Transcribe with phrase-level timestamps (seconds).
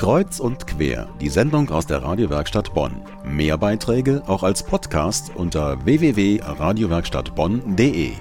[0.00, 3.04] Kreuz und quer, die Sendung aus der Radiowerkstatt Bonn.
[3.22, 8.12] Mehr Beiträge auch als Podcast unter www.radiowerkstattbonn.de.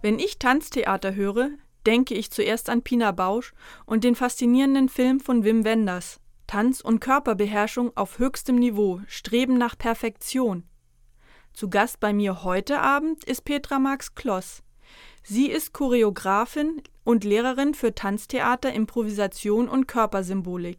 [0.00, 1.50] Wenn ich Tanztheater höre,
[1.86, 3.54] denke ich zuerst an Pina Bausch
[3.86, 6.18] und den faszinierenden Film von Wim Wenders.
[6.48, 10.64] Tanz und Körperbeherrschung auf höchstem Niveau, Streben nach Perfektion.
[11.52, 14.64] Zu Gast bei mir heute Abend ist Petra Max Kloss.
[15.24, 20.78] Sie ist Choreografin und Lehrerin für Tanztheater, Improvisation und Körpersymbolik.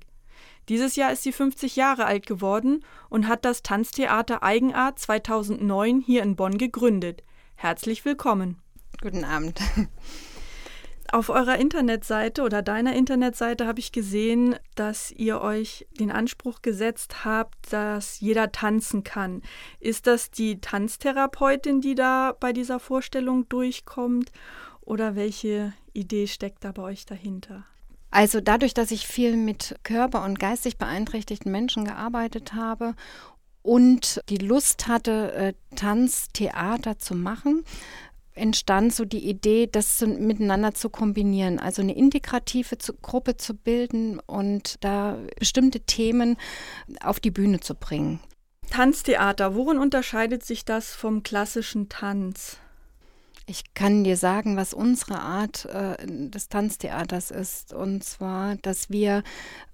[0.70, 6.24] Dieses Jahr ist sie 50 Jahre alt geworden und hat das Tanztheater Eigenart 2009 hier
[6.24, 7.24] in Bonn gegründet.
[7.56, 8.57] Herzlich willkommen.
[9.01, 9.60] Guten Abend.
[11.13, 17.23] Auf eurer Internetseite oder deiner Internetseite habe ich gesehen, dass ihr euch den Anspruch gesetzt
[17.23, 19.43] habt, dass jeder tanzen kann.
[19.79, 24.31] Ist das die Tanztherapeutin, die da bei dieser Vorstellung durchkommt?
[24.81, 27.64] Oder welche Idee steckt da bei euch dahinter?
[28.09, 32.95] Also dadurch, dass ich viel mit körper- und geistig beeinträchtigten Menschen gearbeitet habe
[33.61, 37.64] und die Lust hatte, äh, Tanztheater zu machen,
[38.36, 43.56] entstand so die Idee, das zu, miteinander zu kombinieren, also eine integrative zu, Gruppe zu
[43.56, 46.38] bilden und da bestimmte Themen
[47.02, 48.20] auf die Bühne zu bringen.
[48.70, 52.58] Tanztheater, worin unterscheidet sich das vom klassischen Tanz?
[53.45, 57.73] Ich kann dir sagen, was unsere Art äh, des Tanztheaters ist.
[57.73, 59.22] Und zwar, dass wir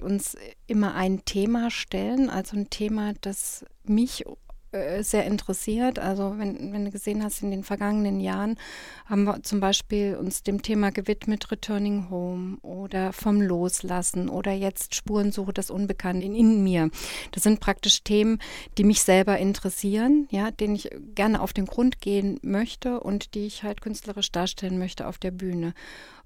[0.01, 4.25] uns immer ein Thema stellen, also ein Thema, das mich
[4.71, 5.99] äh, sehr interessiert.
[5.99, 8.57] Also wenn, wenn du gesehen hast, in den vergangenen Jahren
[9.05, 14.93] haben wir zum Beispiel uns dem Thema gewidmet, Returning Home oder vom Loslassen oder jetzt
[14.93, 16.91] Spurensuche das Unbekannte in, in mir.
[17.31, 18.39] Das sind praktisch Themen,
[18.77, 23.47] die mich selber interessieren, ja, denen ich gerne auf den Grund gehen möchte und die
[23.47, 25.73] ich halt künstlerisch darstellen möchte auf der Bühne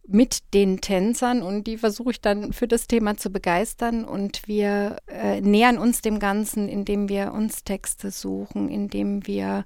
[0.05, 4.03] mit den Tänzern und die versuche ich dann für das Thema zu begeistern.
[4.03, 9.63] Und wir äh, nähern uns dem Ganzen, indem wir uns Texte suchen, indem wir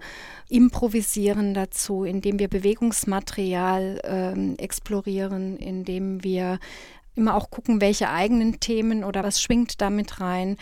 [0.47, 6.59] improvisieren dazu, indem wir Bewegungsmaterial äh, explorieren, indem wir
[7.15, 10.57] immer auch gucken, welche eigenen Themen oder was schwingt damit rein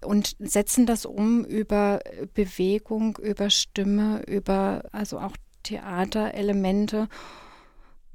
[0.00, 2.00] und setzen das um über
[2.32, 7.08] Bewegung, über Stimme, über also auch Theaterelemente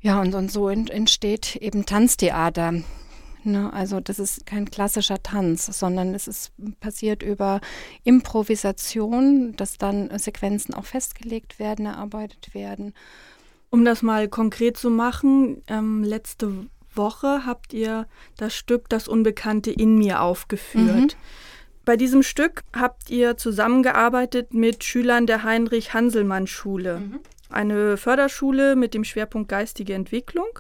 [0.04, 2.74] ja, und, und so entsteht eben Tanztheater.
[3.46, 7.62] Ne, also das ist kein klassischer Tanz, sondern es ist passiert über
[8.04, 12.94] Improvisation, dass dann Sequenzen auch festgelegt werden, erarbeitet werden.
[13.70, 18.06] Um das mal konkret zu machen, ähm, letzte Woche habt ihr
[18.38, 21.16] das Stück Das Unbekannte in mir aufgeführt.
[21.16, 21.84] Mhm.
[21.86, 27.00] Bei diesem Stück habt ihr zusammengearbeitet mit Schülern der Heinrich-Hanselmann-Schule.
[27.00, 27.20] Mhm
[27.54, 30.60] eine Förderschule mit dem Schwerpunkt geistige Entwicklung.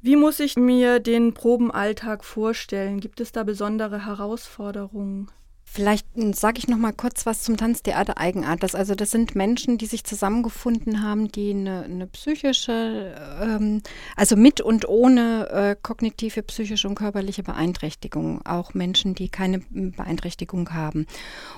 [0.00, 3.00] Wie muss ich mir den Probenalltag vorstellen?
[3.00, 5.30] Gibt es da besondere Herausforderungen?
[5.74, 8.62] Vielleicht hm, sage ich noch mal kurz was zum Tanztheater Eigenart.
[8.62, 13.12] Das, also das sind Menschen, die sich zusammengefunden haben, die eine, eine psychische,
[13.42, 13.82] ähm,
[14.14, 19.90] also mit und ohne äh, kognitive, psychische und körperliche Beeinträchtigung, auch Menschen, die keine hm,
[19.90, 21.06] Beeinträchtigung haben.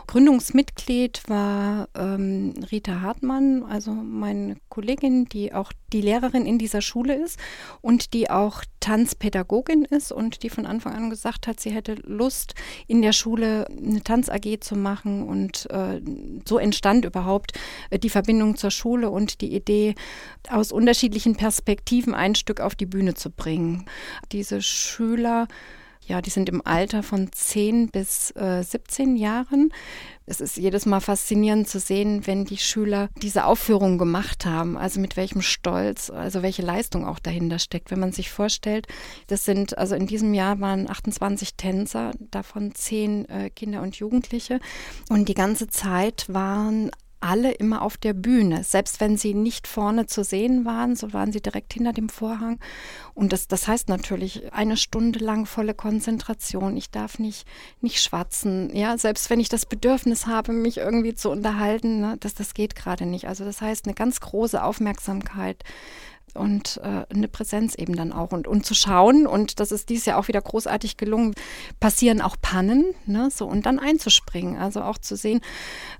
[0.06, 7.15] Gründungsmitglied war ähm, Rita Hartmann, also meine Kollegin, die auch die Lehrerin in dieser Schule
[7.15, 7.38] ist
[7.83, 12.54] und die auch Tanzpädagogin ist und die von Anfang an gesagt hat, sie hätte Lust
[12.86, 16.00] in der Schule eine Tanz AG zu machen und äh,
[16.48, 17.50] so entstand überhaupt
[17.91, 19.97] äh, die Verbindung zur Schule und die Idee,
[20.48, 23.86] aus unterschiedlichen Perspektiven ein Stück auf die Bühne zu bringen.
[24.30, 25.48] Diese Schüler
[26.06, 29.72] ja, die sind im Alter von 10 bis äh, 17 Jahren.
[30.25, 35.00] Es ist jedes Mal faszinierend zu sehen, wenn die Schüler diese Aufführung gemacht haben, also
[35.00, 37.91] mit welchem Stolz, also welche Leistung auch dahinter steckt.
[37.91, 38.87] Wenn man sich vorstellt,
[39.27, 44.61] das sind, also in diesem Jahr waren 28 Tänzer, davon 10 äh, Kinder und Jugendliche.
[45.09, 46.91] Und die ganze Zeit waren
[47.26, 48.62] alle immer auf der Bühne.
[48.64, 52.59] Selbst wenn sie nicht vorne zu sehen waren, so waren sie direkt hinter dem Vorhang.
[53.14, 56.76] Und das, das heißt natürlich eine Stunde lang volle Konzentration.
[56.76, 57.47] Ich darf nicht,
[57.80, 58.74] nicht schwatzen.
[58.74, 62.77] Ja, selbst wenn ich das Bedürfnis habe, mich irgendwie zu unterhalten, ne, das, das geht
[62.77, 63.27] gerade nicht.
[63.27, 65.65] Also das heißt eine ganz große Aufmerksamkeit
[66.36, 70.04] und äh, eine Präsenz eben dann auch und, und zu schauen und das ist dies
[70.04, 71.34] Jahr auch wieder großartig gelungen,
[71.80, 75.41] passieren auch Pannen, ne, so und dann einzuspringen, also auch zu sehen,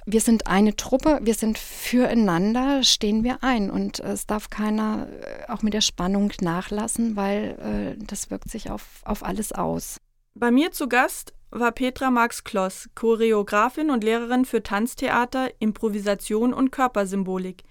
[0.05, 5.09] wir sind eine Truppe, wir sind füreinander, stehen wir ein und äh, es darf keiner
[5.09, 9.99] äh, auch mit der Spannung nachlassen, weil äh, das wirkt sich auf, auf alles aus.
[10.35, 16.71] Bei mir zu Gast war Petra Marx Kloss, Choreografin und Lehrerin für Tanztheater, Improvisation und
[16.71, 17.63] Körpersymbolik.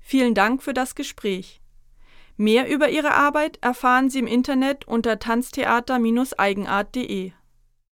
[0.00, 1.60] Vielen Dank für das Gespräch.
[2.36, 7.30] Mehr über ihre Arbeit erfahren Sie im Internet unter tanztheater-eigenart.de